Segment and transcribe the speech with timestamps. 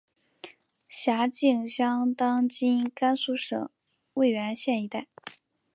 [0.89, 3.69] 辖境相当今甘肃省
[4.15, 5.05] 渭源县一带。